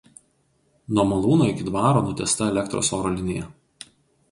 [0.97, 3.49] Nuo malūno iki dvaro nutiesta elektros oro linija.